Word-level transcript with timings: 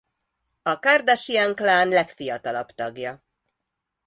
A 0.61 0.79
Kardashian-klán 0.79 1.87
legfiatalabb 1.89 2.69
tagja. 2.71 3.23